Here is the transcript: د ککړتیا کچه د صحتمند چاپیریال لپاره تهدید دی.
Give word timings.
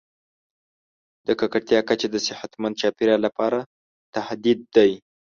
د 1.27 1.29
ککړتیا 1.39 1.79
کچه 1.89 2.07
د 2.11 2.15
صحتمند 2.27 2.79
چاپیریال 2.81 3.21
لپاره 3.27 3.59
تهدید 4.15 4.59
دی. 4.75 4.91